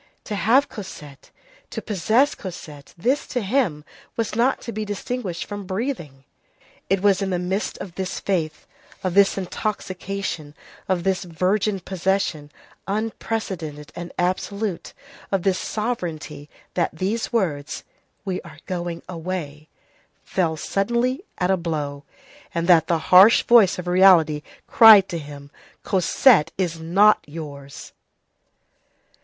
[0.23, 1.29] To have Cosette,
[1.69, 3.85] to possess Cosette, this, to him,
[4.17, 6.23] was not to be distinguished from breathing.
[6.89, 8.65] It was in the midst of this faith,
[9.03, 10.55] of this intoxication,
[10.89, 12.51] of this virgin possession,
[12.87, 14.93] unprecedented and absolute,
[15.31, 17.83] of this sovereignty, that these words:
[18.25, 19.69] "We are going away,"
[20.23, 22.05] fell suddenly, at a blow,
[22.55, 25.51] and that the harsh voice of reality cried to him:
[25.83, 27.93] "Cosette is not yours!"